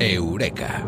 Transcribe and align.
Eureka. 0.00 0.84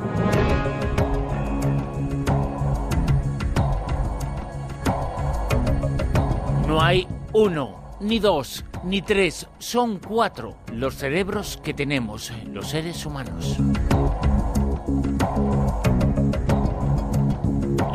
No 6.69 6.81
hay 6.81 7.09
uno, 7.33 7.97
ni 8.01 8.21
dos, 8.21 8.65
ni 8.85 9.03
tres, 9.03 9.49
son 9.59 9.99
cuatro 9.99 10.57
los 10.73 10.95
cerebros 10.95 11.57
que 11.57 11.75
tenemos 11.75 12.33
los 12.53 12.69
seres 12.69 13.05
humanos. 13.05 13.59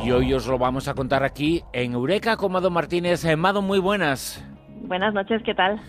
Y 0.04 0.12
hoy 0.12 0.34
os 0.34 0.46
lo 0.48 0.58
vamos 0.58 0.90
a 0.90 0.94
contar 0.94 1.24
aquí 1.24 1.64
en 1.72 1.94
Eureka 1.94 2.36
con 2.36 2.52
Mado 2.52 2.70
Martínez. 2.70 3.24
Eh, 3.24 3.38
Mado, 3.38 3.62
muy 3.62 3.80
buenas. 3.80 4.44
Buenas 4.82 5.14
noches, 5.14 5.42
¿qué 5.44 5.56
tal? 5.56 5.82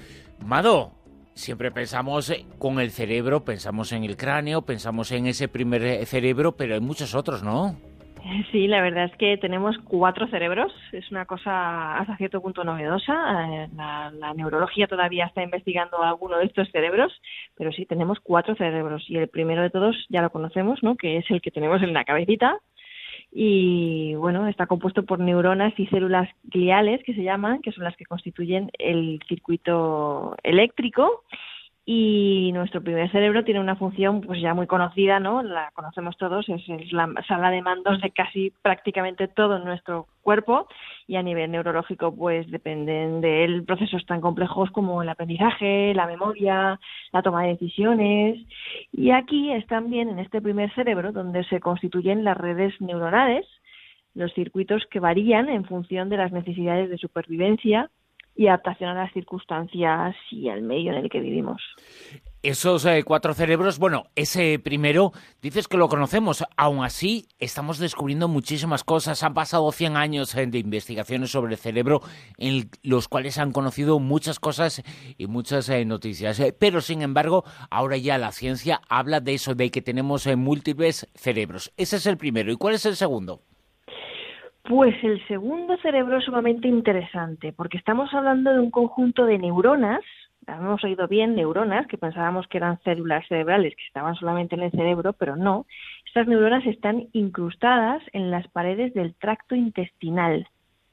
Mado, 0.45 0.93
siempre 1.37 1.71
pensamos 1.71 2.30
eh, 2.30 2.45
con 2.59 2.80
el 2.80 2.91
cerebro, 2.91 3.45
pensamos 3.45 3.93
en 3.93 4.05
el 4.05 4.16
cráneo, 4.16 4.62
pensamos 4.62 5.12
en 5.12 5.27
ese 5.27 5.48
primer 5.48 5.85
eh, 5.85 6.07
cerebro, 6.07 6.57
pero 6.57 6.75
hay 6.75 6.81
muchos 6.81 7.14
otros, 7.14 7.43
¿no? 7.43 7.77
Sí, 8.50 8.67
la 8.67 8.81
verdad 8.81 9.04
es 9.04 9.17
que 9.18 9.36
tenemos 9.36 9.77
cuatro 9.85 10.27
cerebros. 10.27 10.72
Es 10.91 11.08
una 11.13 11.27
cosa 11.27 11.99
hasta 11.99 12.17
cierto 12.17 12.41
punto 12.41 12.64
novedosa. 12.64 13.13
Eh, 13.14 13.68
la, 13.77 14.11
la, 14.11 14.35
neurología 14.35 14.89
todavía 14.89 15.27
está 15.27 15.44
investigando 15.44 16.03
alguno 16.03 16.39
de 16.39 16.46
estos 16.46 16.68
cerebros, 16.72 17.13
pero 17.55 17.71
sí 17.71 17.86
tenemos 17.86 18.18
cuatro 18.18 18.57
cerebros. 18.57 19.05
Y 19.08 19.18
el 19.18 19.29
primero 19.29 19.63
de 19.63 19.71
todos 19.71 19.94
ya 20.08 20.22
lo 20.22 20.30
conocemos, 20.30 20.82
¿no? 20.82 20.96
Que 20.96 21.18
es 21.18 21.30
el 21.30 21.41
que 21.41 21.53
tenemos 21.53 21.82
en 21.82 21.93
la 21.93 22.05
cabecita. 22.05 22.58
Y 23.39 24.14
bueno, 24.14 24.49
está 24.49 24.67
compuesto 24.67 25.03
por 25.03 25.18
neuronas 25.18 25.79
y 25.79 25.86
células 25.89 26.27
gliales 26.44 27.03
que 27.04 27.13
se 27.13 27.22
llaman, 27.22 27.61
que 27.61 27.71
son 27.71 27.85
las 27.85 27.94
que 27.94 28.07
constituyen 28.07 28.71
el 28.79 29.21
circuito 29.29 30.35
eléctrico 30.43 31.22
y 31.89 32.50
nuestro 32.53 32.83
primer 32.83 33.08
cerebro 33.12 33.45
tiene 33.45 33.61
una 33.61 33.77
función 33.77 34.20
pues 34.20 34.41
ya 34.41 34.55
muy 34.55 34.67
conocida, 34.67 35.20
¿no? 35.20 35.44
La 35.44 35.70
conocemos 35.72 36.17
todos, 36.17 36.44
es, 36.48 36.92
la 36.92 37.08
sala 37.28 37.53
de 37.53 37.62
mandos 37.62 38.00
de 38.00 38.11
casi 38.11 38.52
prácticamente 38.60 39.28
todo 39.28 39.60
nuestro 39.60 40.08
cuerpo 40.22 40.66
y 41.06 41.14
a 41.14 41.22
nivel 41.22 41.52
neurológico 41.52 42.12
pues 42.12 42.50
dependen 42.50 43.20
de 43.20 43.44
él 43.44 43.62
procesos 43.64 44.05
tan 44.05 44.20
complejos 44.20 44.72
como 44.72 45.00
el 45.00 45.08
aprendizaje, 45.08 45.94
la 45.94 46.08
memoria, 46.08 46.80
la 47.12 47.22
toma 47.22 47.44
de 47.44 47.50
decisiones 47.50 48.44
y 48.91 49.12
aquí 49.12 49.53
es 49.53 49.64
también 49.69 50.08
en 50.08 50.19
este 50.19 50.42
primer 50.42 50.75
cerebro 50.75 51.12
donde 51.12 51.44
se 51.44 51.60
constituyen 51.60 52.25
las 52.25 52.36
redes 52.36 52.75
neuronales, 52.80 53.47
los 54.12 54.34
circuitos 54.34 54.84
que 54.91 54.98
varían 54.98 55.48
en 55.48 55.64
función 55.64 56.08
de 56.08 56.16
las 56.16 56.32
necesidades 56.32 56.91
de 56.91 56.98
supervivencia 56.98 57.91
y 58.36 58.48
adaptación 58.48 58.90
a 58.90 58.94
las 58.94 59.12
circunstancias 59.12 60.14
y 60.30 60.48
al 60.48 60.62
medio 60.62 60.92
en 60.92 60.98
el 60.98 61.10
que 61.10 61.20
vivimos. 61.20 61.62
Esos 62.42 62.84
eh, 62.84 63.02
cuatro 63.02 63.34
cerebros, 63.34 63.78
bueno, 63.80 64.04
ese 64.14 64.60
primero, 64.60 65.12
dices 65.42 65.66
que 65.66 65.76
lo 65.76 65.88
conocemos, 65.88 66.44
aún 66.56 66.84
así 66.84 67.26
estamos 67.40 67.78
descubriendo 67.78 68.28
muchísimas 68.28 68.84
cosas. 68.84 69.22
Han 69.24 69.34
pasado 69.34 69.72
100 69.72 69.96
años 69.96 70.32
eh, 70.36 70.46
de 70.46 70.58
investigaciones 70.58 71.30
sobre 71.30 71.54
el 71.54 71.58
cerebro 71.58 72.02
en 72.36 72.70
los 72.84 73.08
cuales 73.08 73.38
han 73.38 73.50
conocido 73.50 73.98
muchas 73.98 74.38
cosas 74.38 74.82
y 75.18 75.26
muchas 75.26 75.68
eh, 75.70 75.84
noticias. 75.84 76.40
pero, 76.60 76.80
sin 76.82 77.02
embargo, 77.02 77.42
ahora 77.68 77.96
ya 77.96 78.16
la 78.16 78.30
ciencia 78.30 78.80
habla 78.88 79.18
de 79.20 79.34
eso, 79.34 79.56
de 79.56 79.70
que 79.72 79.82
tenemos 79.82 80.28
múltiples 80.36 81.08
cerebros. 81.16 81.72
Ese 81.76 81.96
es 81.96 82.06
el 82.06 82.16
primero. 82.16 82.52
¿Y 82.52 82.56
cuál 82.56 82.74
es 82.74 82.86
el 82.86 82.94
segundo? 82.94 83.42
Pues 84.69 84.97
el 85.05 85.25
segundo 85.28 85.77
cerebro 85.77 86.19
es 86.19 86.25
sumamente 86.25 86.67
interesante, 86.67 87.53
porque 87.53 87.78
estamos 87.78 88.12
hablando 88.12 88.53
de 88.53 88.59
un 88.59 88.72
conjunto 88.72 89.25
de 89.25 89.39
neuronas, 89.39 90.00
hemos 90.48 90.83
oído 90.83 91.06
bien 91.06 91.36
neuronas, 91.36 91.86
que 91.86 91.97
pensábamos 91.97 92.48
que 92.48 92.59
eran 92.59 92.81
células 92.83 93.25
cerebrales 93.28 93.77
que 93.77 93.87
estaban 93.87 94.17
solamente 94.17 94.56
en 94.56 94.62
el 94.62 94.72
cerebro, 94.72 95.12
pero 95.12 95.37
no. 95.37 95.67
Estas 96.05 96.27
neuronas 96.27 96.67
están 96.67 97.06
incrustadas 97.12 98.03
en 98.12 98.33
las 98.33 98.48
paredes 98.48 98.92
del 98.92 99.14
tracto 99.14 99.55
intestinal 99.55 100.48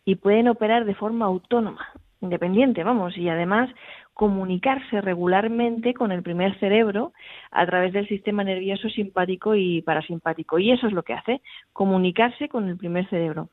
y 0.06 0.16
pueden 0.16 0.50
operar 0.50 0.86
de 0.86 0.94
forma 0.94 1.26
autónoma, 1.26 1.88
independiente, 2.22 2.84
vamos, 2.84 3.18
y 3.18 3.28
además 3.28 3.72
comunicarse 4.14 5.02
regularmente 5.02 5.96
con 5.96 6.12
el 6.12 6.22
primer 6.22 6.60
cerebro 6.60 7.12
a 7.50 7.66
través 7.66 7.92
del 7.94 8.08
sistema 8.08 8.44
nervioso 8.44 8.88
simpático 8.90 9.56
y 9.56 9.82
parasimpático. 9.82 10.60
Y 10.60 10.72
eso 10.72 10.86
es 10.86 10.94
lo 10.94 11.02
que 11.02 11.14
hace, 11.14 11.42
comunicarse 11.74 12.48
con 12.50 12.70
el 12.70 12.78
primer 12.78 13.10
cerebro. 13.10 13.50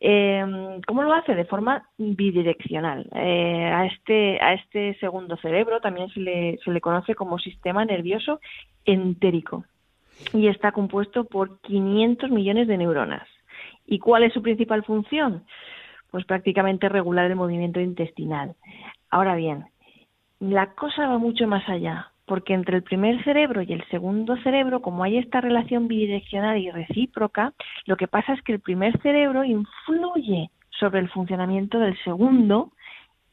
Eh, 0.00 0.80
¿Cómo 0.86 1.02
lo 1.02 1.12
hace? 1.12 1.34
De 1.34 1.44
forma 1.44 1.86
bidireccional. 1.98 3.06
Eh, 3.14 3.70
a, 3.72 3.86
este, 3.86 4.40
a 4.40 4.54
este 4.54 4.98
segundo 4.98 5.36
cerebro 5.36 5.80
también 5.80 6.08
se 6.10 6.20
le, 6.20 6.58
se 6.64 6.70
le 6.70 6.80
conoce 6.80 7.14
como 7.14 7.38
sistema 7.38 7.84
nervioso 7.84 8.40
entérico 8.86 9.64
y 10.32 10.48
está 10.48 10.72
compuesto 10.72 11.24
por 11.24 11.60
500 11.60 12.30
millones 12.30 12.66
de 12.66 12.78
neuronas. 12.78 13.28
¿Y 13.86 13.98
cuál 13.98 14.22
es 14.22 14.32
su 14.32 14.42
principal 14.42 14.84
función? 14.84 15.44
Pues 16.10 16.24
prácticamente 16.24 16.88
regular 16.88 17.30
el 17.30 17.36
movimiento 17.36 17.80
intestinal. 17.80 18.54
Ahora 19.10 19.34
bien, 19.34 19.66
la 20.38 20.74
cosa 20.74 21.06
va 21.06 21.18
mucho 21.18 21.46
más 21.46 21.68
allá 21.68 22.09
porque 22.30 22.54
entre 22.54 22.76
el 22.76 22.84
primer 22.84 23.24
cerebro 23.24 23.60
y 23.60 23.72
el 23.72 23.84
segundo 23.88 24.36
cerebro, 24.44 24.80
como 24.82 25.02
hay 25.02 25.18
esta 25.18 25.40
relación 25.40 25.88
bidireccional 25.88 26.58
y 26.58 26.70
recíproca, 26.70 27.54
lo 27.86 27.96
que 27.96 28.06
pasa 28.06 28.34
es 28.34 28.42
que 28.42 28.52
el 28.52 28.60
primer 28.60 28.96
cerebro 29.02 29.42
influye 29.42 30.48
sobre 30.70 31.00
el 31.00 31.08
funcionamiento 31.08 31.80
del 31.80 31.98
segundo 32.04 32.70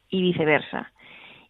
y 0.09 0.23
viceversa. 0.23 0.91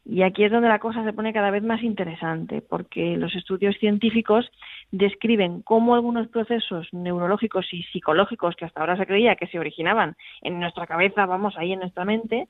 Y 0.04 0.24
aquí 0.24 0.44
es 0.44 0.52
donde 0.52 0.68
la 0.68 0.80
cosa 0.80 1.06
se 1.06 1.14
pone 1.14 1.32
cada 1.32 1.50
vez 1.50 1.64
más 1.64 1.82
interesante, 1.84 2.62
porque 2.62 3.16
los 3.16 3.34
estudios 3.34 3.78
científicos 3.78 4.52
describen 4.92 5.62
cómo 5.62 5.96
algunos 5.96 6.28
procesos 6.28 6.90
neurológicos 6.92 7.66
y 7.72 7.84
psicológicos 7.84 8.58
que 8.58 8.66
hasta 8.66 8.82
ahora 8.82 8.98
se 8.98 9.08
creía 9.08 9.38
que 9.38 9.48
se 9.48 9.58
originaban 9.58 10.18
en 10.42 10.60
nuestra 10.60 10.86
cabeza, 10.86 11.26
vamos, 11.26 11.58
ahí 11.58 11.72
en 11.72 11.80
nuestra 11.80 12.04
mente, 12.04 12.50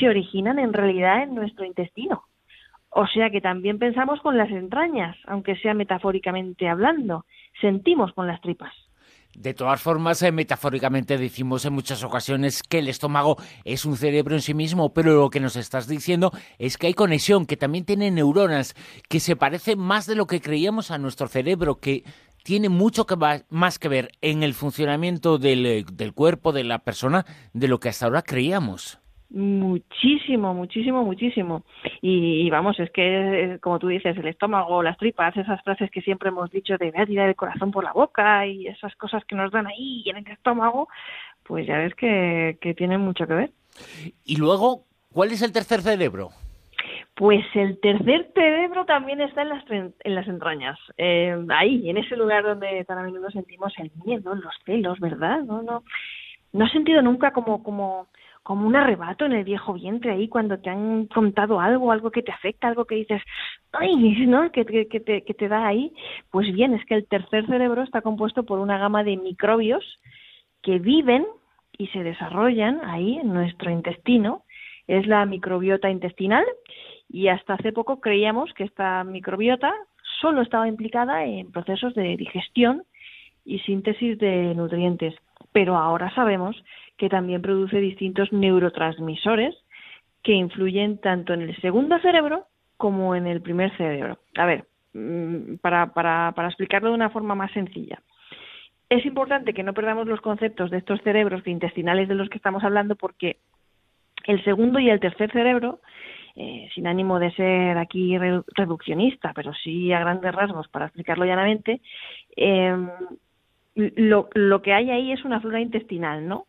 se 0.00 0.08
originan 0.08 0.58
en 0.58 0.72
realidad 0.72 1.22
en 1.22 1.36
nuestro 1.36 1.64
intestino. 1.64 2.24
O 2.94 3.06
sea 3.06 3.30
que 3.30 3.40
también 3.40 3.78
pensamos 3.78 4.20
con 4.20 4.36
las 4.36 4.50
entrañas, 4.50 5.16
aunque 5.26 5.56
sea 5.56 5.72
metafóricamente 5.72 6.68
hablando, 6.68 7.24
sentimos 7.60 8.12
con 8.12 8.26
las 8.26 8.40
tripas. 8.42 8.74
De 9.34 9.54
todas 9.54 9.80
formas, 9.80 10.22
eh, 10.22 10.30
metafóricamente 10.30 11.16
decimos 11.16 11.64
en 11.64 11.72
muchas 11.72 12.04
ocasiones 12.04 12.62
que 12.62 12.80
el 12.80 12.88
estómago 12.88 13.38
es 13.64 13.86
un 13.86 13.96
cerebro 13.96 14.34
en 14.34 14.42
sí 14.42 14.52
mismo, 14.52 14.92
pero 14.92 15.14
lo 15.14 15.30
que 15.30 15.40
nos 15.40 15.56
estás 15.56 15.88
diciendo 15.88 16.32
es 16.58 16.76
que 16.76 16.88
hay 16.88 16.92
conexión, 16.92 17.46
que 17.46 17.56
también 17.56 17.86
tiene 17.86 18.10
neuronas, 18.10 18.74
que 19.08 19.20
se 19.20 19.36
parece 19.36 19.74
más 19.74 20.06
de 20.06 20.16
lo 20.16 20.26
que 20.26 20.42
creíamos 20.42 20.90
a 20.90 20.98
nuestro 20.98 21.28
cerebro, 21.28 21.76
que 21.76 22.04
tiene 22.44 22.68
mucho 22.68 23.06
que 23.06 23.16
más 23.48 23.78
que 23.78 23.88
ver 23.88 24.10
en 24.20 24.42
el 24.42 24.52
funcionamiento 24.52 25.38
del, 25.38 25.64
eh, 25.64 25.84
del 25.90 26.12
cuerpo 26.12 26.52
de 26.52 26.64
la 26.64 26.80
persona 26.80 27.24
de 27.54 27.68
lo 27.68 27.80
que 27.80 27.88
hasta 27.88 28.04
ahora 28.04 28.20
creíamos. 28.20 29.01
Muchísimo, 29.32 30.52
muchísimo, 30.52 31.04
muchísimo. 31.04 31.64
Y, 32.02 32.50
vamos, 32.50 32.78
es 32.78 32.90
que, 32.90 33.58
como 33.62 33.78
tú 33.78 33.88
dices, 33.88 34.16
el 34.16 34.28
estómago, 34.28 34.82
las 34.82 34.98
tripas, 34.98 35.34
esas 35.36 35.62
frases 35.62 35.90
que 35.90 36.02
siempre 36.02 36.28
hemos 36.28 36.50
dicho 36.50 36.76
de 36.76 36.90
voy 36.90 37.00
a 37.00 37.06
tirar 37.06 37.28
el 37.28 37.36
corazón 37.36 37.70
por 37.70 37.82
la 37.82 37.92
boca 37.92 38.46
y 38.46 38.66
esas 38.66 38.94
cosas 38.96 39.24
que 39.24 39.34
nos 39.34 39.50
dan 39.50 39.66
ahí 39.66 40.04
en 40.06 40.18
el 40.18 40.28
estómago, 40.28 40.88
pues 41.44 41.66
ya 41.66 41.78
ves 41.78 41.94
que, 41.94 42.58
que 42.60 42.74
tienen 42.74 43.00
mucho 43.00 43.26
que 43.26 43.34
ver. 43.34 43.50
Y 44.24 44.36
luego, 44.36 44.84
¿cuál 45.12 45.32
es 45.32 45.40
el 45.40 45.52
tercer 45.52 45.80
cerebro? 45.80 46.28
Pues 47.14 47.44
el 47.54 47.80
tercer 47.80 48.30
cerebro 48.34 48.84
también 48.84 49.20
está 49.22 49.42
en 49.42 49.48
las, 49.48 49.64
en 49.70 50.14
las 50.14 50.26
entrañas, 50.28 50.78
eh, 50.98 51.36
ahí, 51.50 51.88
en 51.88 51.96
ese 51.98 52.16
lugar 52.16 52.42
donde 52.42 52.84
tan 52.84 52.98
a 52.98 53.02
menudo 53.02 53.30
sentimos 53.30 53.72
el 53.78 53.90
miedo, 54.04 54.34
los 54.34 54.54
celos, 54.66 54.98
¿verdad? 54.98 55.42
No, 55.42 55.62
no, 55.62 55.84
no 56.52 56.66
he 56.66 56.70
sentido 56.70 57.00
nunca 57.02 57.32
como, 57.32 57.62
como, 57.62 58.08
como 58.42 58.66
un 58.66 58.74
arrebato 58.74 59.24
en 59.24 59.32
el 59.32 59.44
viejo 59.44 59.74
vientre 59.74 60.12
ahí 60.12 60.28
cuando 60.28 60.58
te 60.58 60.70
han 60.70 61.06
contado 61.06 61.60
algo, 61.60 61.92
algo 61.92 62.10
que 62.10 62.22
te 62.22 62.32
afecta, 62.32 62.68
algo 62.68 62.86
que 62.86 62.96
dices, 62.96 63.22
ay, 63.72 63.94
¿no? 64.26 64.50
Que, 64.50 64.64
que, 64.64 64.88
que, 64.88 65.00
te, 65.00 65.22
que 65.22 65.34
te 65.34 65.48
da 65.48 65.66
ahí. 65.66 65.92
Pues 66.30 66.52
bien, 66.52 66.74
es 66.74 66.84
que 66.86 66.94
el 66.94 67.06
tercer 67.06 67.46
cerebro 67.46 67.82
está 67.82 68.02
compuesto 68.02 68.42
por 68.44 68.58
una 68.58 68.78
gama 68.78 69.04
de 69.04 69.16
microbios 69.16 69.84
que 70.62 70.78
viven 70.78 71.26
y 71.78 71.86
se 71.88 72.02
desarrollan 72.02 72.80
ahí 72.84 73.18
en 73.18 73.32
nuestro 73.32 73.70
intestino. 73.70 74.44
Es 74.88 75.06
la 75.06 75.24
microbiota 75.24 75.90
intestinal 75.90 76.44
y 77.08 77.28
hasta 77.28 77.54
hace 77.54 77.72
poco 77.72 78.00
creíamos 78.00 78.52
que 78.54 78.64
esta 78.64 79.04
microbiota 79.04 79.72
solo 80.20 80.42
estaba 80.42 80.66
implicada 80.66 81.24
en 81.24 81.52
procesos 81.52 81.94
de 81.94 82.16
digestión 82.16 82.82
y 83.44 83.60
síntesis 83.60 84.18
de 84.18 84.54
nutrientes. 84.54 85.14
Pero 85.52 85.76
ahora 85.76 86.12
sabemos 86.14 86.56
que 86.96 87.08
también 87.08 87.42
produce 87.42 87.78
distintos 87.78 88.32
neurotransmisores 88.32 89.54
que 90.22 90.32
influyen 90.32 90.98
tanto 90.98 91.34
en 91.34 91.42
el 91.42 91.60
segundo 91.60 91.98
cerebro 92.00 92.46
como 92.76 93.14
en 93.14 93.26
el 93.26 93.42
primer 93.42 93.76
cerebro. 93.76 94.18
A 94.36 94.46
ver, 94.46 94.66
mm, 94.94 95.56
para, 95.60 95.92
para, 95.92 96.32
para 96.34 96.48
explicarlo 96.48 96.90
de 96.90 96.94
una 96.94 97.10
forma 97.10 97.34
más 97.34 97.50
sencilla. 97.52 98.00
Es 98.88 99.06
importante 99.06 99.54
que 99.54 99.62
no 99.62 99.72
perdamos 99.72 100.06
los 100.06 100.20
conceptos 100.20 100.70
de 100.70 100.78
estos 100.78 101.00
cerebros 101.02 101.46
intestinales 101.46 102.08
de 102.08 102.14
los 102.14 102.28
que 102.28 102.36
estamos 102.36 102.62
hablando 102.62 102.94
porque 102.94 103.38
el 104.26 104.42
segundo 104.44 104.78
y 104.78 104.90
el 104.90 105.00
tercer 105.00 105.32
cerebro 105.32 105.80
eh, 106.34 106.68
sin 106.74 106.86
ánimo 106.86 107.18
de 107.18 107.30
ser 107.32 107.76
aquí 107.76 108.16
reduccionista, 108.16 109.32
pero 109.34 109.52
sí 109.52 109.92
a 109.92 110.00
grandes 110.00 110.34
rasgos 110.34 110.66
para 110.68 110.86
explicarlo 110.86 111.26
llanamente, 111.26 111.82
em, 112.36 112.88
lo, 113.74 114.30
lo 114.32 114.62
que 114.62 114.72
hay 114.72 114.90
ahí 114.90 115.12
es 115.12 115.24
una 115.24 115.40
flora 115.40 115.60
intestinal, 115.60 116.26
¿no? 116.26 116.46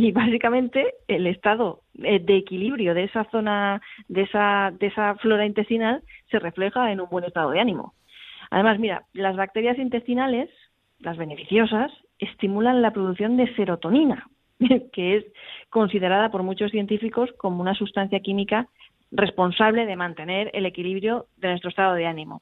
Y 0.00 0.12
básicamente 0.12 0.94
el 1.08 1.26
estado 1.26 1.82
eh, 2.02 2.20
de 2.20 2.38
equilibrio 2.38 2.94
de 2.94 3.04
esa 3.04 3.24
zona, 3.24 3.82
de 4.08 4.22
esa, 4.22 4.72
de 4.78 4.86
esa 4.86 5.14
flora 5.16 5.44
intestinal, 5.44 6.02
se 6.30 6.38
refleja 6.38 6.90
en 6.90 7.02
un 7.02 7.10
buen 7.10 7.24
estado 7.24 7.50
de 7.50 7.60
ánimo. 7.60 7.92
Además, 8.50 8.78
mira, 8.78 9.04
las 9.12 9.36
bacterias 9.36 9.78
intestinales, 9.78 10.48
las 11.00 11.18
beneficiosas, 11.18 11.92
estimulan 12.18 12.80
la 12.80 12.92
producción 12.92 13.36
de 13.36 13.54
serotonina, 13.56 14.26
que 14.92 15.16
es 15.16 15.24
considerada 15.68 16.30
por 16.30 16.44
muchos 16.44 16.70
científicos 16.70 17.30
como 17.36 17.60
una 17.60 17.74
sustancia 17.74 18.20
química 18.20 18.68
responsable 19.10 19.84
de 19.84 19.96
mantener 19.96 20.50
el 20.54 20.64
equilibrio 20.64 21.26
de 21.36 21.48
nuestro 21.48 21.68
estado 21.68 21.94
de 21.94 22.06
ánimo. 22.06 22.40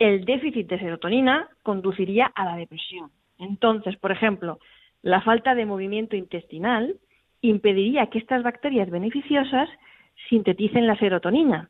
El 0.00 0.24
déficit 0.24 0.68
de 0.68 0.80
serotonina 0.80 1.48
conduciría 1.62 2.26
a 2.26 2.44
la 2.44 2.56
depresión. 2.56 3.12
Entonces, 3.38 3.96
por 3.98 4.10
ejemplo, 4.10 4.58
la 5.02 5.20
falta 5.20 5.54
de 5.54 5.66
movimiento 5.66 6.16
intestinal 6.16 6.96
impediría 7.40 8.06
que 8.06 8.18
estas 8.18 8.42
bacterias 8.42 8.88
beneficiosas 8.88 9.68
sinteticen 10.28 10.86
la 10.86 10.96
serotonina. 10.96 11.68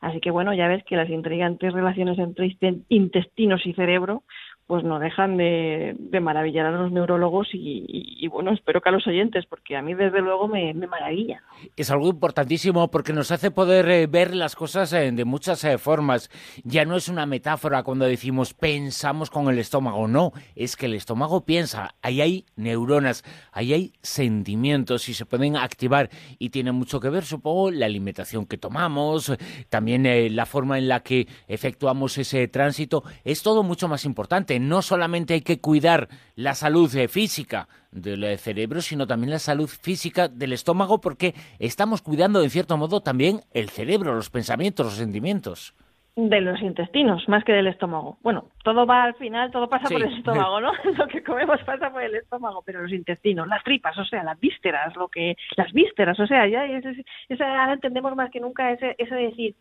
Así 0.00 0.20
que 0.20 0.30
bueno, 0.30 0.52
ya 0.52 0.68
ves 0.68 0.84
que 0.84 0.96
las 0.96 1.08
intrigantes 1.08 1.72
relaciones 1.72 2.18
entre 2.18 2.56
intestinos 2.88 3.64
y 3.64 3.72
cerebro 3.72 4.22
pues 4.66 4.82
no 4.82 4.98
dejan 4.98 5.36
de, 5.36 5.94
maravillar 6.22 6.66
a 6.66 6.70
los 6.70 6.90
neurólogos 6.90 7.48
y, 7.52 8.26
bueno, 8.28 8.52
espero 8.52 8.80
que 8.80 8.88
a 8.88 8.92
los 8.92 9.06
oyentes, 9.06 9.44
porque 9.46 9.76
a 9.76 9.82
mí 9.82 9.92
desde 9.92 10.22
luego 10.22 10.48
me, 10.48 10.72
maravilla. 10.74 11.42
Es 11.76 11.90
algo 11.90 12.08
importantísimo 12.08 12.90
porque 12.90 13.12
nos 13.12 13.30
hace 13.30 13.50
poder 13.50 13.88
eh, 13.90 14.06
ver 14.06 14.34
las 14.34 14.56
cosas 14.56 14.92
eh, 14.94 15.10
de 15.12 15.24
muchas 15.24 15.62
eh, 15.64 15.76
formas. 15.76 16.30
Ya 16.62 16.84
no 16.86 16.96
es 16.96 17.08
una 17.08 17.26
metáfora 17.26 17.82
cuando 17.82 18.06
decimos 18.06 18.54
pensamos 18.54 19.28
con 19.28 19.48
el 19.48 19.58
estómago, 19.58 20.08
no, 20.08 20.32
es 20.54 20.76
que 20.76 20.86
el 20.86 20.94
estómago 20.94 21.44
piensa, 21.44 21.94
ahí 22.00 22.22
hay 22.22 22.46
neuronas, 22.56 23.22
ahí 23.52 23.74
hay 23.74 23.92
sentimientos 24.00 25.08
y 25.10 25.14
se 25.14 25.26
pueden 25.26 25.56
activar. 25.56 26.08
Y 26.38 26.50
tiene 26.50 26.72
mucho 26.72 27.00
que 27.00 27.10
ver, 27.10 27.24
supongo, 27.24 27.70
la 27.70 27.84
alimentación 27.84 28.46
que 28.46 28.56
tomamos, 28.56 29.32
también 29.68 30.04
la 30.34 30.46
forma 30.46 30.78
en 30.78 30.88
la 30.88 31.00
que 31.00 31.28
efectuamos 31.48 32.16
ese 32.16 32.48
tránsito, 32.48 33.04
es 33.24 33.42
todo 33.42 33.62
mucho 33.62 33.88
más 33.88 34.04
importante 34.06 34.53
no 34.60 34.82
solamente 34.82 35.34
hay 35.34 35.42
que 35.42 35.60
cuidar 35.60 36.08
la 36.36 36.54
salud 36.54 36.94
eh, 36.96 37.08
física 37.08 37.68
del 37.90 38.24
eh, 38.24 38.38
cerebro, 38.38 38.80
sino 38.80 39.06
también 39.06 39.30
la 39.30 39.38
salud 39.38 39.68
física 39.68 40.28
del 40.28 40.52
estómago, 40.52 41.00
porque 41.00 41.34
estamos 41.58 42.02
cuidando, 42.02 42.42
en 42.42 42.50
cierto 42.50 42.76
modo, 42.76 43.00
también 43.00 43.40
el 43.52 43.68
cerebro, 43.70 44.14
los 44.14 44.30
pensamientos, 44.30 44.86
los 44.86 44.94
sentimientos. 44.94 45.74
De 46.16 46.40
los 46.40 46.62
intestinos, 46.62 47.28
más 47.28 47.42
que 47.42 47.52
del 47.52 47.66
estómago. 47.66 48.18
Bueno, 48.22 48.44
todo 48.62 48.86
va 48.86 49.02
al 49.02 49.14
final, 49.14 49.50
todo 49.50 49.68
pasa 49.68 49.88
por 49.88 50.00
el 50.00 50.16
estómago, 50.16 50.60
¿no? 50.60 50.72
lo 50.96 51.08
que 51.08 51.24
comemos 51.24 51.60
pasa 51.64 51.90
por 51.90 52.02
el 52.02 52.14
estómago, 52.14 52.62
pero 52.64 52.82
los 52.82 52.92
intestinos, 52.92 53.48
las 53.48 53.64
tripas, 53.64 53.98
o 53.98 54.04
sea, 54.04 54.22
las 54.22 54.38
vísceras, 54.38 54.94
lo 54.94 55.08
que, 55.08 55.36
las 55.56 55.72
vísceras, 55.72 56.18
o 56.20 56.26
sea, 56.28 56.46
ya 56.46 56.66
esa 56.66 57.72
entendemos 57.72 58.14
más 58.14 58.30
que 58.30 58.38
nunca 58.38 58.70
ese, 58.70 58.94
eso 58.96 59.14
de 59.16 59.22
decir, 59.22 59.56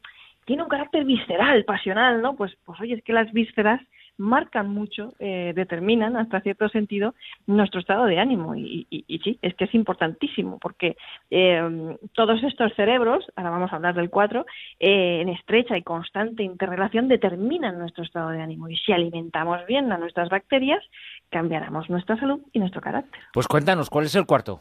tiene 0.46 0.62
un 0.62 0.70
carácter 0.70 1.06
visceral, 1.06 1.66
pasional, 1.66 2.22
¿no? 2.22 2.36
Pues, 2.36 2.56
pues 2.66 2.80
oye, 2.82 2.96
es 2.96 3.04
que 3.04 3.14
las 3.14 3.32
vísceras 3.32 3.82
marcan 4.18 4.70
mucho, 4.70 5.14
eh, 5.20 5.54
determinan 5.56 6.16
hasta 6.18 6.42
cierto 6.42 6.70
sentido 6.70 7.16
nuestro 7.48 7.80
estado 7.80 8.06
de 8.06 8.20
ánimo. 8.20 8.56
Y, 8.56 8.88
sí, 9.24 9.40
es 9.42 9.56
que 9.56 9.66
es 9.66 9.74
importantísimo 9.74 10.60
porque 10.60 10.96
eh, 11.32 11.98
todos 12.14 12.44
estos 12.44 12.74
cerebros, 12.76 13.26
ahora 13.36 13.50
vamos 13.50 13.72
a 13.74 13.78
hablar 13.78 13.96
del 13.96 14.10
4, 14.10 14.46
eh, 14.80 15.22
en 15.22 15.30
estrecha 15.30 15.78
y 15.78 15.84
constante 15.84 16.44
interrelación 16.44 17.08
determinan 17.08 17.80
nuestro 17.80 18.04
estado 18.04 18.30
de 18.30 18.42
ánimo. 18.42 18.70
Y 18.70 18.78
si 18.78 18.92
alimentamos 18.92 19.66
bien 19.66 19.92
a 19.92 19.98
nuestras 19.98 20.30
bacterias, 20.30 20.84
cambiaremos 21.30 21.90
nuestra 21.90 22.18
salud 22.18 22.42
y 22.52 22.60
nuestro 22.60 22.82
carácter. 22.82 23.22
Pues 23.34 23.48
cuéntanos, 23.48 23.90
¿cuál 23.90 24.06
es 24.06 24.16
el 24.16 24.26
cuarto? 24.26 24.60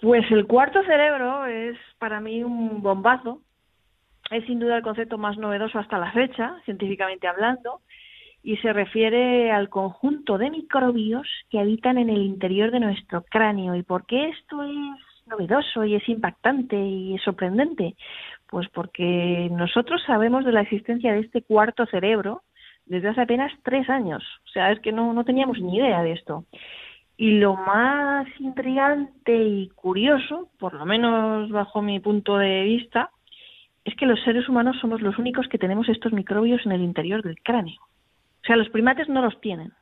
Pues 0.00 0.30
el 0.30 0.46
cuarto 0.46 0.82
cerebro 0.82 1.46
es 1.46 1.78
para 1.98 2.20
mí 2.20 2.42
un 2.42 2.82
bombazo. 2.82 3.40
Es 4.30 4.44
sin 4.46 4.58
duda 4.58 4.78
el 4.78 4.82
concepto 4.82 5.18
más 5.18 5.36
novedoso 5.36 5.78
hasta 5.78 5.98
la 5.98 6.10
fecha, 6.12 6.56
científicamente 6.64 7.28
hablando 7.28 7.80
y 8.42 8.56
se 8.56 8.72
refiere 8.72 9.52
al 9.52 9.68
conjunto 9.68 10.36
de 10.36 10.50
microbios 10.50 11.26
que 11.48 11.60
habitan 11.60 11.98
en 11.98 12.10
el 12.10 12.22
interior 12.22 12.70
de 12.70 12.80
nuestro 12.80 13.22
cráneo. 13.22 13.76
¿Y 13.76 13.82
por 13.82 14.04
qué 14.06 14.30
esto 14.30 14.62
es 14.64 15.26
novedoso 15.26 15.84
y 15.84 15.94
es 15.94 16.08
impactante 16.08 16.76
y 16.76 17.14
es 17.14 17.22
sorprendente? 17.22 17.94
Pues 18.48 18.68
porque 18.68 19.48
nosotros 19.52 20.02
sabemos 20.06 20.44
de 20.44 20.52
la 20.52 20.62
existencia 20.62 21.12
de 21.12 21.20
este 21.20 21.42
cuarto 21.42 21.86
cerebro 21.86 22.42
desde 22.86 23.08
hace 23.08 23.20
apenas 23.20 23.52
tres 23.62 23.88
años. 23.88 24.24
O 24.44 24.48
sea, 24.48 24.72
es 24.72 24.80
que 24.80 24.92
no, 24.92 25.12
no 25.12 25.24
teníamos 25.24 25.60
ni 25.60 25.76
idea 25.76 26.02
de 26.02 26.12
esto. 26.12 26.44
Y 27.16 27.38
lo 27.38 27.54
más 27.54 28.26
intrigante 28.40 29.36
y 29.36 29.68
curioso, 29.68 30.48
por 30.58 30.74
lo 30.74 30.84
menos 30.84 31.48
bajo 31.50 31.80
mi 31.80 32.00
punto 32.00 32.38
de 32.38 32.64
vista, 32.64 33.10
es 33.84 33.94
que 33.94 34.06
los 34.06 34.20
seres 34.24 34.48
humanos 34.48 34.76
somos 34.80 35.00
los 35.00 35.16
únicos 35.18 35.46
que 35.48 35.58
tenemos 35.58 35.88
estos 35.88 36.12
microbios 36.12 36.66
en 36.66 36.72
el 36.72 36.82
interior 36.82 37.22
del 37.22 37.40
cráneo. 37.40 37.80
O 38.42 38.46
sea, 38.46 38.56
los 38.56 38.68
primates 38.70 39.08
no 39.08 39.22
los 39.22 39.40
tienen. 39.40 39.72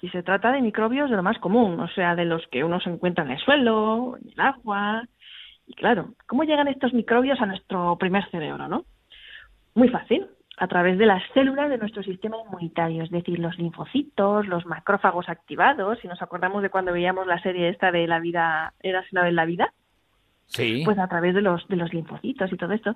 Y 0.00 0.08
se 0.10 0.22
trata 0.22 0.52
de 0.52 0.62
microbios 0.62 1.10
de 1.10 1.16
lo 1.16 1.22
más 1.22 1.38
común, 1.38 1.78
o 1.80 1.88
sea, 1.88 2.16
de 2.16 2.24
los 2.24 2.46
que 2.48 2.64
uno 2.64 2.80
se 2.80 2.90
encuentra 2.90 3.24
en 3.24 3.32
el 3.32 3.38
suelo, 3.38 4.16
en 4.20 4.30
el 4.30 4.40
agua. 4.40 5.04
Y 5.66 5.74
claro, 5.74 6.14
¿cómo 6.26 6.44
llegan 6.44 6.68
estos 6.68 6.92
microbios 6.92 7.40
a 7.40 7.46
nuestro 7.46 7.96
primer 7.98 8.28
cerebro, 8.30 8.68
no? 8.68 8.84
Muy 9.74 9.88
fácil, 9.88 10.26
a 10.58 10.66
través 10.66 10.98
de 10.98 11.06
las 11.06 11.22
células 11.34 11.70
de 11.70 11.78
nuestro 11.78 12.02
sistema 12.02 12.36
inmunitario, 12.44 13.04
es 13.04 13.10
decir, 13.10 13.38
los 13.38 13.56
linfocitos, 13.58 14.46
los 14.46 14.66
macrófagos 14.66 15.28
activados, 15.28 15.98
si 16.00 16.08
nos 16.08 16.20
acordamos 16.20 16.62
de 16.62 16.70
cuando 16.70 16.92
veíamos 16.92 17.26
la 17.26 17.40
serie 17.40 17.68
esta 17.68 17.92
de 17.92 18.06
la 18.06 18.18
vida, 18.18 18.74
era 18.80 19.04
una 19.12 19.22
vez 19.22 19.34
la 19.34 19.44
vida, 19.44 19.72
Sí. 20.46 20.82
Pues 20.84 20.98
a 20.98 21.08
través 21.08 21.34
de 21.34 21.40
los, 21.40 21.66
de 21.68 21.76
los 21.76 21.92
linfocitos 21.94 22.52
y 22.52 22.56
todo 22.56 22.74
esto. 22.74 22.94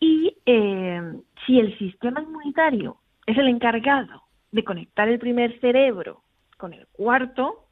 Y 0.00 0.34
eh, 0.46 1.02
si 1.44 1.60
el 1.60 1.76
sistema 1.78 2.22
inmunitario 2.22 2.96
es 3.26 3.36
el 3.36 3.48
encargado 3.48 4.22
de 4.52 4.64
conectar 4.64 5.08
el 5.08 5.18
primer 5.18 5.58
cerebro 5.60 6.22
con 6.56 6.72
el 6.72 6.86
cuarto, 6.92 7.68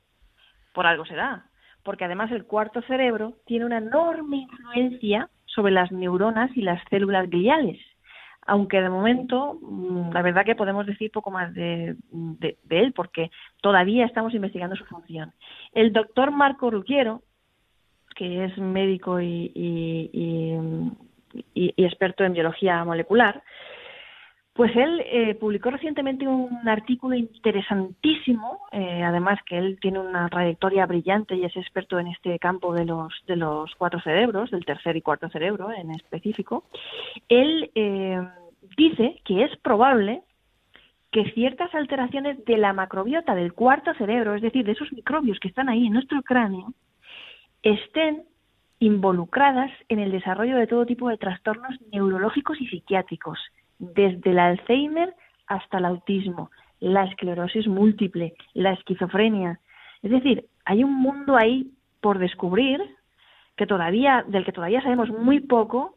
por 0.74 0.86
algo 0.86 1.06
se 1.06 1.14
da, 1.14 1.46
porque 1.82 2.04
además 2.04 2.30
el 2.32 2.44
cuarto 2.44 2.82
cerebro 2.82 3.38
tiene 3.46 3.64
una 3.64 3.78
enorme 3.78 4.38
influencia 4.38 5.30
sobre 5.46 5.72
las 5.72 5.92
neuronas 5.92 6.50
y 6.56 6.62
las 6.62 6.82
células 6.90 7.30
gliales, 7.30 7.78
aunque 8.46 8.82
de 8.82 8.90
momento 8.90 9.58
mm, 9.62 10.12
la 10.12 10.22
verdad 10.22 10.44
que 10.44 10.56
podemos 10.56 10.84
decir 10.86 11.10
poco 11.10 11.30
más 11.30 11.54
de, 11.54 11.96
él 12.70 12.92
porque 12.92 13.30
todavía 13.62 14.04
estamos 14.04 14.34
investigando 14.34 14.76
su 14.76 14.84
función. 14.84 15.32
El 15.72 15.92
doctor 15.92 16.32
Marco 16.32 16.70
Ruggiero, 16.70 17.22
que 18.16 18.44
es 18.44 18.58
médico 18.58 19.20
y 19.20 19.52
experto 21.76 22.24
en 22.24 22.32
biología 22.32 22.84
molecular, 22.84 23.42
pues 24.54 24.74
él 24.76 25.02
eh, 25.06 25.34
publicó 25.34 25.70
recientemente 25.70 26.28
un 26.28 26.68
artículo 26.68 27.16
interesantísimo, 27.16 28.60
eh, 28.70 29.02
además 29.02 29.40
que 29.44 29.58
él 29.58 29.78
tiene 29.80 29.98
una 29.98 30.28
trayectoria 30.28 30.86
brillante 30.86 31.34
y 31.34 31.44
es 31.44 31.56
experto 31.56 31.98
en 31.98 32.06
este 32.06 32.38
campo 32.38 32.72
de 32.72 32.84
los, 32.84 33.12
de 33.26 33.34
los 33.34 33.74
cuatro 33.74 34.00
cerebros, 34.00 34.52
del 34.52 34.64
tercer 34.64 34.96
y 34.96 35.02
cuarto 35.02 35.28
cerebro 35.28 35.72
en 35.72 35.90
específico. 35.90 36.64
Él 37.28 37.72
eh, 37.74 38.22
dice 38.76 39.20
que 39.24 39.42
es 39.42 39.56
probable 39.56 40.22
que 41.10 41.32
ciertas 41.32 41.74
alteraciones 41.74 42.44
de 42.44 42.56
la 42.56 42.72
macrobiota 42.72 43.34
del 43.34 43.54
cuarto 43.54 43.92
cerebro, 43.94 44.36
es 44.36 44.42
decir, 44.42 44.64
de 44.64 44.72
esos 44.72 44.92
microbios 44.92 45.40
que 45.40 45.48
están 45.48 45.68
ahí 45.68 45.88
en 45.88 45.94
nuestro 45.94 46.22
cráneo, 46.22 46.72
estén 47.64 48.22
involucradas 48.78 49.72
en 49.88 49.98
el 49.98 50.12
desarrollo 50.12 50.56
de 50.56 50.68
todo 50.68 50.86
tipo 50.86 51.08
de 51.08 51.18
trastornos 51.18 51.74
neurológicos 51.90 52.60
y 52.60 52.68
psiquiátricos 52.68 53.38
desde 53.94 54.30
el 54.30 54.38
Alzheimer 54.38 55.14
hasta 55.46 55.78
el 55.78 55.84
autismo, 55.84 56.50
la 56.80 57.04
esclerosis 57.04 57.66
múltiple, 57.66 58.34
la 58.54 58.72
esquizofrenia. 58.72 59.60
Es 60.02 60.10
decir, 60.10 60.46
hay 60.64 60.84
un 60.84 60.94
mundo 60.94 61.36
ahí 61.36 61.70
por 62.00 62.18
descubrir 62.18 62.80
que 63.56 63.66
todavía, 63.66 64.24
del 64.26 64.44
que 64.44 64.52
todavía 64.52 64.82
sabemos 64.82 65.10
muy 65.10 65.40
poco 65.40 65.96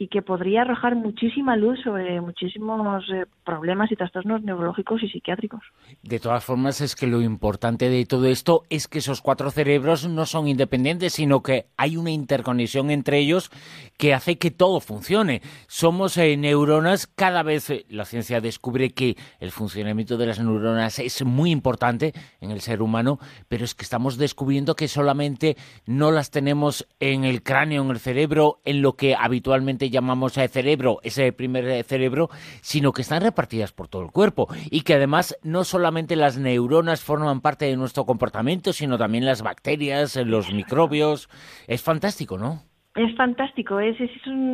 y 0.00 0.06
que 0.06 0.22
podría 0.22 0.62
arrojar 0.62 0.94
muchísima 0.94 1.56
luz 1.56 1.80
sobre 1.82 2.20
muchísimos 2.20 3.04
eh, 3.12 3.26
problemas 3.44 3.90
y 3.90 3.96
trastornos 3.96 4.42
neurológicos 4.44 5.02
y 5.02 5.08
psiquiátricos. 5.08 5.60
De 6.04 6.20
todas 6.20 6.44
formas, 6.44 6.80
es 6.80 6.94
que 6.94 7.08
lo 7.08 7.20
importante 7.20 7.90
de 7.90 8.06
todo 8.06 8.26
esto 8.26 8.62
es 8.70 8.86
que 8.86 8.98
esos 8.98 9.20
cuatro 9.20 9.50
cerebros 9.50 10.08
no 10.08 10.24
son 10.24 10.46
independientes, 10.46 11.14
sino 11.14 11.42
que 11.42 11.66
hay 11.76 11.96
una 11.96 12.12
interconexión 12.12 12.92
entre 12.92 13.18
ellos 13.18 13.50
que 13.96 14.14
hace 14.14 14.38
que 14.38 14.52
todo 14.52 14.78
funcione. 14.78 15.42
Somos 15.66 16.16
eh, 16.16 16.36
neuronas, 16.36 17.08
cada 17.08 17.42
vez 17.42 17.68
eh, 17.68 17.84
la 17.88 18.04
ciencia 18.04 18.40
descubre 18.40 18.90
que 18.90 19.16
el 19.40 19.50
funcionamiento 19.50 20.16
de 20.16 20.26
las 20.26 20.38
neuronas 20.38 21.00
es 21.00 21.24
muy 21.24 21.50
importante 21.50 22.12
en 22.40 22.52
el 22.52 22.60
ser 22.60 22.82
humano, 22.82 23.18
pero 23.48 23.64
es 23.64 23.74
que 23.74 23.82
estamos 23.82 24.16
descubriendo 24.16 24.76
que 24.76 24.86
solamente 24.86 25.56
no 25.86 26.12
las 26.12 26.30
tenemos 26.30 26.86
en 27.00 27.24
el 27.24 27.42
cráneo, 27.42 27.82
en 27.82 27.90
el 27.90 27.98
cerebro, 27.98 28.60
en 28.64 28.80
lo 28.80 28.92
que 28.92 29.16
habitualmente 29.16 29.87
llamamos 29.90 30.32
cerebro, 30.32 30.98
ese 31.02 31.32
primer 31.32 31.84
cerebro, 31.84 32.28
sino 32.60 32.92
que 32.92 33.02
están 33.02 33.22
repartidas 33.22 33.72
por 33.72 33.88
todo 33.88 34.02
el 34.02 34.10
cuerpo 34.10 34.48
y 34.70 34.82
que 34.82 34.94
además 34.94 35.36
no 35.42 35.64
solamente 35.64 36.16
las 36.16 36.38
neuronas 36.38 37.02
forman 37.02 37.40
parte 37.40 37.66
de 37.66 37.76
nuestro 37.76 38.04
comportamiento, 38.04 38.72
sino 38.72 38.98
también 38.98 39.24
las 39.24 39.42
bacterias, 39.42 40.16
los 40.16 40.52
microbios. 40.52 41.28
Es 41.66 41.82
fantástico, 41.82 42.38
¿no? 42.38 42.62
Es 42.94 43.14
fantástico, 43.14 43.78
es, 43.78 44.00
es, 44.00 44.10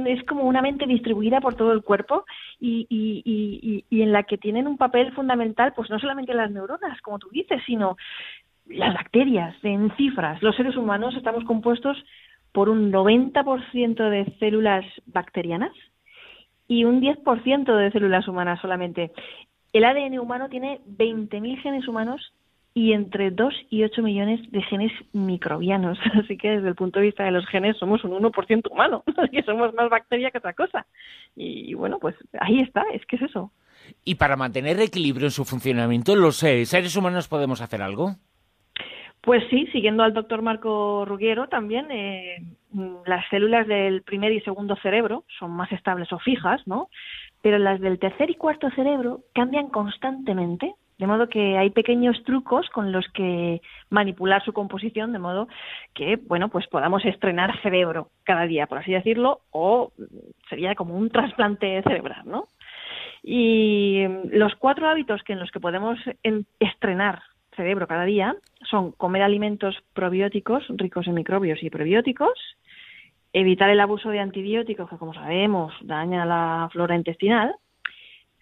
es, 0.07 0.23
como 0.25 0.45
una 0.45 0.61
mente 0.61 0.87
distribuida 0.87 1.41
por 1.41 1.55
todo 1.55 1.73
el 1.73 1.83
cuerpo 1.83 2.26
y, 2.61 2.87
y, 2.91 3.23
y, 3.25 3.85
y, 3.88 4.03
en 4.03 4.12
la 4.12 4.25
que 4.25 4.37
tienen 4.37 4.67
un 4.67 4.76
papel 4.76 5.12
fundamental, 5.14 5.73
pues 5.75 5.88
no 5.88 5.99
solamente 5.99 6.35
las 6.35 6.50
neuronas, 6.50 7.00
como 7.00 7.19
tú 7.19 7.29
dices, 7.31 7.62
sino 7.64 7.97
las 8.67 8.93
bacterias, 8.93 9.57
en 9.62 9.91
cifras. 9.97 10.43
Los 10.43 10.57
seres 10.57 10.76
humanos 10.76 11.14
estamos 11.17 11.45
compuestos 11.45 11.97
por 12.55 12.69
un 12.69 12.93
90% 12.93 14.11
de 14.11 14.33
células 14.39 14.85
bacterianas 15.07 15.73
y 16.69 16.85
un 16.85 17.03
10% 17.03 17.77
de 17.77 17.91
células 17.91 18.29
humanas 18.29 18.61
solamente. 18.61 19.11
El 19.73 19.85
ADN 19.85 20.21
humano 20.21 20.49
tiene 20.49 20.81
20.000 20.87 21.61
genes 21.61 21.89
humanos 21.89 22.33
y 22.73 22.93
entre 22.93 23.33
2 23.33 23.53
y 23.71 23.83
8 23.83 24.03
millones 24.03 24.41
de 24.53 24.63
genes 24.63 24.93
microbianos. 25.13 25.99
Así 26.15 26.37
que 26.37 26.51
desde 26.51 26.69
el 26.69 26.77
punto 26.77 27.01
de 27.01 27.07
vista 27.07 27.25
de 27.25 27.33
los 27.33 27.45
genes 27.49 27.77
somos 27.77 28.05
un 28.05 28.13
1% 28.13 28.71
humano, 28.71 29.03
que 29.33 29.43
somos 29.43 29.75
más 29.75 29.91
bacteria 29.91 30.31
que 30.31 30.39
otra 30.39 30.53
cosa. 30.53 30.87
Y, 31.35 31.75
bueno, 31.75 31.99
pues 31.99 32.15
ahí 32.39 32.61
está, 32.61 32.85
es 32.93 33.05
que 33.07 33.17
es 33.17 33.23
eso. 33.23 33.51
Y 34.05 34.15
para 34.15 34.37
mantener 34.37 34.79
equilibrio 34.79 35.27
en 35.27 35.33
su 35.33 35.45
funcionamiento, 35.45 36.15
¿los 36.15 36.41
eh, 36.45 36.65
seres 36.67 36.95
humanos 36.95 37.27
podemos 37.27 37.61
hacer 37.61 37.83
algo? 37.83 38.15
Pues 39.25 39.43
sí, 39.49 39.66
siguiendo 39.73 40.02
al 40.02 40.12
doctor 40.12 40.43
Marco 40.43 41.07
Rugiero 41.07 41.49
también, 41.49 41.90
eh, 41.90 42.43
las 43.07 43.26
células 43.31 43.66
del 43.66 44.02
primer 44.02 44.33
y 44.33 44.40
segundo 44.43 44.76
cerebro 44.76 45.25
son 45.38 45.50
más 45.50 45.73
estables 45.73 46.12
o 46.12 46.19
fijas, 46.19 46.61
¿no? 46.66 46.90
Pero 47.40 47.59
las 47.59 47.81
del 47.81 47.99
tercer 47.99 48.28
y 48.28 48.35
cuarto 48.35 48.69
cerebro 48.73 49.21
cambian 49.35 49.69
constantemente, 49.69 50.75
de 50.99 51.07
modo 51.07 51.31
que 51.31 51.57
hay 51.57 51.71
pequeños 51.71 52.23
trucos 52.25 52.69
con 52.69 52.93
los 52.93 53.09
que 53.14 53.62
manipular 53.88 54.45
su 54.45 54.52
composición, 54.52 55.12
de 55.12 55.19
modo 55.19 55.49
que, 55.95 56.16
bueno, 56.16 56.50
pues 56.50 56.66
podamos 56.66 57.02
estrenar 57.07 57.59
cerebro 57.62 58.11
cada 58.25 58.43
día, 58.43 58.66
por 58.66 58.76
así 58.76 58.93
decirlo, 58.93 59.40
o 59.52 59.93
sería 60.50 60.75
como 60.75 60.99
un 60.99 61.09
trasplante 61.09 61.83
cerebral, 61.83 62.25
¿no? 62.26 62.49
Y 63.23 64.04
los 64.33 64.54
cuatro 64.57 64.87
hábitos 64.87 65.23
que 65.23 65.33
en 65.33 65.40
los 65.40 65.50
que 65.50 65.61
podemos 65.61 65.99
estrenar 66.61 67.23
cerebro 67.57 67.87
cada 67.87 68.04
día 68.04 68.37
son 68.68 68.92
comer 68.92 69.23
alimentos 69.23 69.76
probióticos 69.92 70.64
ricos 70.76 71.06
en 71.06 71.14
microbios 71.14 71.62
y 71.62 71.71
prebióticos, 71.71 72.38
evitar 73.33 73.71
el 73.71 73.80
abuso 73.80 74.11
de 74.11 74.21
antibióticos, 74.21 74.88
que 74.88 74.97
como 74.97 75.14
sabemos 75.14 75.75
daña 75.83 76.25
la 76.25 76.68
flora 76.73 76.97
intestinal, 76.97 77.54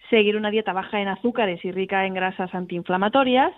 seguir 0.09 0.37
una 0.37 0.51
dieta 0.51 0.73
baja 0.73 1.01
en 1.01 1.07
azúcares 1.07 1.63
y 1.65 1.71
rica 1.71 2.05
en 2.05 2.13
grasas 2.13 2.53
antiinflamatorias 2.53 3.53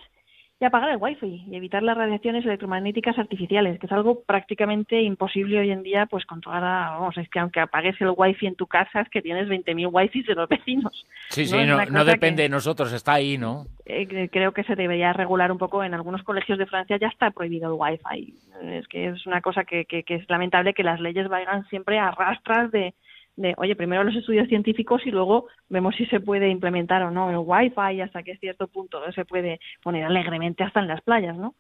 y 0.60 0.64
apagar 0.64 0.90
el 0.90 0.98
wifi 0.98 1.44
y 1.50 1.56
evitar 1.56 1.84
las 1.84 1.98
radiaciones 1.98 2.46
electromagnéticas 2.46 3.20
artificiales, 3.20 3.78
que 3.78 3.88
es 3.88 3.92
algo 3.92 4.24
prácticamente 4.24 5.02
imposible 5.02 5.60
hoy 5.60 5.72
en 5.72 5.84
día, 5.84 6.06
pues 6.06 6.26
con 6.26 6.40
toda 6.40 6.62
la, 6.62 6.92
vamos, 6.92 7.18
es 7.18 7.28
que 7.30 7.40
aunque 7.40 7.60
apagues 7.60 8.00
el 8.00 8.14
wifi 8.16 8.48
en 8.48 8.56
tu 8.56 8.66
casa, 8.66 9.02
es 9.02 9.10
que 9.10 9.22
tienes 9.22 9.50
20.000 9.50 9.90
wifi 9.92 10.24
de 10.24 10.36
los 10.36 10.48
vecinos. 10.48 11.06
Sí, 11.30 11.46
sí, 11.46 11.58
no, 11.66 12.06
depende 12.06 12.44
de 12.44 12.50
nosotros, 12.50 12.94
está 12.94 13.14
ahí, 13.14 13.38
¿no? 13.38 13.66
Eh, 13.86 14.30
creo 14.32 14.54
que 14.54 14.64
se 14.64 14.76
debería 14.76 15.12
regular 15.12 15.52
un 15.52 15.58
poco, 15.58 15.84
en 15.84 15.94
algunos 15.94 16.24
colegios 16.24 16.58
de 16.58 16.68
Francia 16.68 16.98
ya 16.98 17.08
está 17.08 17.32
prohibido 17.32 17.68
el 17.68 17.78
wifi. 17.78 18.34
Es 18.64 18.88
que 18.88 19.10
es 19.10 19.26
una 19.26 19.42
cosa 19.42 19.66
que, 19.66 19.84
que, 19.84 20.04
que 20.04 20.16
es 20.16 20.30
lamentable 20.30 20.74
que 20.74 20.84
las 20.84 21.02
leyes 21.02 21.28
vayan 21.28 21.68
siempre 21.68 22.00
a 22.00 22.12
rastras 22.12 22.72
de, 22.72 22.94
de, 23.36 23.54
oye, 23.58 23.76
primero 23.76 24.04
los 24.04 24.16
estudios 24.16 24.48
científicos 24.48 25.02
y 25.06 25.12
luego 25.12 25.48
vemos 25.70 25.96
si 25.96 26.06
se 26.06 26.20
puede 26.20 26.50
implementar 26.50 27.04
o 27.04 27.12
no 27.12 27.30
el 27.30 27.38
Wi-Fi 27.38 28.02
hasta 28.02 28.24
que 28.24 28.38
cierto 28.38 28.68
punto 28.68 29.00
se 29.12 29.26
puede 29.26 29.60
poner 29.84 30.06
alegremente 30.06 30.64
hasta 30.64 30.80
en 30.80 30.88
las 30.88 31.02
playas, 31.02 31.38
¿no? 31.38 31.56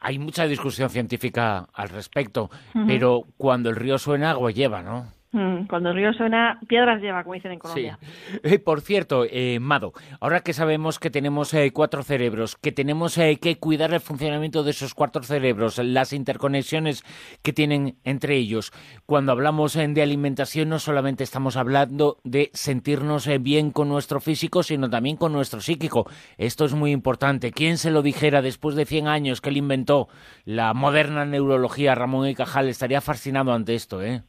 Hay 0.00 0.18
mucha 0.18 0.46
discusión 0.46 0.90
científica 0.90 1.66
al 1.72 1.88
respecto, 1.88 2.50
pero 2.86 3.22
cuando 3.36 3.70
el 3.70 3.76
río 3.76 3.98
suena, 3.98 4.32
agua 4.32 4.50
lleva, 4.50 4.82
¿no? 4.82 5.06
Mm, 5.30 5.66
cuando 5.66 5.90
el 5.90 5.96
río 5.96 6.12
suena, 6.14 6.58
piedras 6.66 7.02
lleva, 7.02 7.22
como 7.22 7.34
dicen 7.34 7.52
en 7.52 7.58
Colombia. 7.58 7.98
Eh, 8.42 8.58
por 8.58 8.80
cierto, 8.80 9.26
eh, 9.28 9.58
Mado, 9.60 9.92
ahora 10.20 10.40
que 10.40 10.54
sabemos 10.54 10.98
que 10.98 11.10
tenemos 11.10 11.52
eh, 11.52 11.70
cuatro 11.72 12.02
cerebros, 12.02 12.56
que 12.56 12.72
tenemos 12.72 13.14
que 13.14 13.58
cuidar 13.58 13.92
el 13.92 14.00
funcionamiento 14.00 14.62
de 14.62 14.70
esos 14.70 14.94
cuatro 14.94 15.22
cerebros, 15.22 15.78
las 15.78 16.12
interconexiones 16.12 17.04
que 17.42 17.52
tienen 17.52 17.96
entre 18.04 18.36
ellos, 18.36 18.72
cuando 19.04 19.32
hablamos 19.32 19.74
de 19.74 20.02
alimentación 20.02 20.70
no 20.70 20.78
solamente 20.78 21.24
estamos 21.24 21.56
hablando 21.56 22.18
de 22.24 22.50
sentirnos 22.54 23.28
bien 23.40 23.70
con 23.70 23.88
nuestro 23.88 24.20
físico, 24.20 24.62
sino 24.62 24.88
también 24.88 25.16
con 25.16 25.32
nuestro 25.32 25.60
psíquico. 25.60 26.08
Esto 26.38 26.64
es 26.64 26.74
muy 26.74 26.92
importante. 26.92 27.52
¿Quién 27.52 27.76
se 27.76 27.90
lo 27.90 28.02
dijera 28.02 28.40
después 28.40 28.76
de 28.76 28.86
100 28.86 29.08
años 29.08 29.40
que 29.40 29.50
él 29.50 29.58
inventó 29.58 30.08
la 30.44 30.72
moderna 30.74 31.24
neurología, 31.24 31.94
Ramón 31.94 32.28
y 32.28 32.34
Cajal, 32.34 32.68
estaría 32.68 33.00
fascinado 33.00 33.52
ante 33.52 33.74
esto, 33.74 34.02
¿eh? 34.02 34.22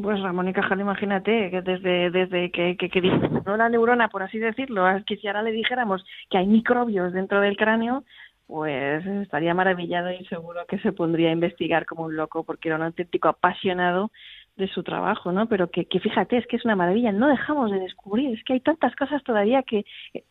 Pues 0.00 0.20
Ramón 0.20 0.48
y 0.48 0.52
Cajal, 0.52 0.80
imagínate, 0.80 1.50
que 1.50 1.62
desde, 1.62 2.10
desde 2.10 2.50
que, 2.50 2.76
que, 2.76 2.88
que 2.90 3.00
la 3.00 3.68
neurona, 3.68 4.08
por 4.08 4.24
así 4.24 4.38
decirlo, 4.38 4.84
que 5.06 5.16
si 5.16 5.28
ahora 5.28 5.42
le 5.42 5.52
dijéramos 5.52 6.04
que 6.30 6.38
hay 6.38 6.48
microbios 6.48 7.12
dentro 7.12 7.40
del 7.40 7.56
cráneo, 7.56 8.02
pues 8.48 9.06
estaría 9.06 9.54
maravillado 9.54 10.10
y 10.10 10.24
seguro 10.26 10.66
que 10.66 10.78
se 10.80 10.92
pondría 10.92 11.28
a 11.30 11.32
investigar 11.32 11.86
como 11.86 12.04
un 12.04 12.16
loco 12.16 12.42
porque 12.42 12.68
era 12.68 12.76
un 12.76 12.82
auténtico 12.82 13.28
apasionado 13.28 14.10
de 14.56 14.68
su 14.68 14.82
trabajo, 14.82 15.30
¿no? 15.30 15.46
Pero 15.46 15.70
que, 15.70 15.86
que 15.86 16.00
fíjate, 16.00 16.38
es 16.38 16.46
que 16.48 16.56
es 16.56 16.64
una 16.64 16.76
maravilla, 16.76 17.12
no 17.12 17.28
dejamos 17.28 17.70
de 17.70 17.80
descubrir, 17.80 18.34
es 18.34 18.44
que 18.44 18.54
hay 18.54 18.60
tantas 18.60 18.94
cosas 18.96 19.22
todavía 19.22 19.62
que 19.62 19.84
eh, 20.12 20.24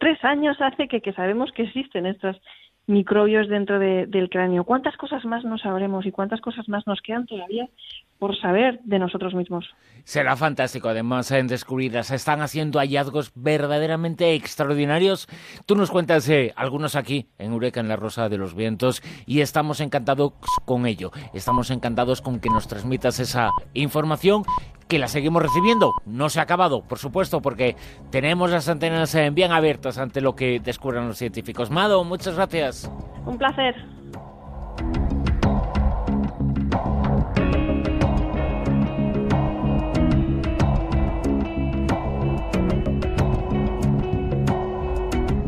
tres 0.00 0.24
años 0.24 0.56
hace 0.60 0.88
que, 0.88 1.00
que 1.00 1.12
sabemos 1.12 1.50
que 1.52 1.62
existen 1.62 2.06
estas 2.06 2.36
microbios 2.90 3.48
dentro 3.48 3.78
del 3.78 4.28
cráneo. 4.30 4.64
¿Cuántas 4.64 4.96
cosas 4.96 5.24
más 5.24 5.44
no 5.44 5.56
sabremos 5.56 6.04
y 6.06 6.12
cuántas 6.12 6.40
cosas 6.40 6.68
más 6.68 6.86
nos 6.86 7.00
quedan 7.00 7.26
todavía 7.26 7.68
por 8.18 8.36
saber 8.38 8.80
de 8.84 8.98
nosotros 8.98 9.34
mismos? 9.34 9.64
Será 10.04 10.36
fantástico, 10.36 10.88
además, 10.88 11.30
en 11.30 11.46
descubrirlas. 11.46 12.08
Se 12.08 12.16
están 12.16 12.42
haciendo 12.42 12.78
hallazgos 12.78 13.32
verdaderamente 13.34 14.34
extraordinarios. 14.34 15.28
Tú 15.66 15.76
nos 15.76 15.90
cuentas 15.90 16.28
eh, 16.28 16.52
algunos 16.56 16.96
aquí 16.96 17.28
en 17.38 17.52
Eureka, 17.52 17.80
en 17.80 17.88
la 17.88 17.96
Rosa 17.96 18.28
de 18.28 18.38
los 18.38 18.54
Vientos, 18.54 19.02
y 19.26 19.40
estamos 19.40 19.80
encantados 19.80 20.32
con 20.64 20.86
ello. 20.86 21.12
Estamos 21.32 21.70
encantados 21.70 22.20
con 22.20 22.40
que 22.40 22.50
nos 22.50 22.68
transmitas 22.68 23.20
esa 23.20 23.50
información 23.72 24.42
que 24.90 24.98
la 24.98 25.08
seguimos 25.08 25.40
recibiendo. 25.42 25.94
No 26.04 26.28
se 26.28 26.40
ha 26.40 26.42
acabado, 26.42 26.82
por 26.82 26.98
supuesto, 26.98 27.40
porque 27.40 27.76
tenemos 28.10 28.50
las 28.50 28.68
antenas 28.68 29.14
eh, 29.14 29.30
bien 29.30 29.52
abiertas 29.52 29.98
ante 29.98 30.20
lo 30.20 30.34
que 30.34 30.58
descubran 30.58 31.06
los 31.06 31.16
científicos. 31.16 31.70
Mado, 31.70 32.02
muchas 32.02 32.34
gracias. 32.34 32.90
Un 33.24 33.38
placer. 33.38 33.76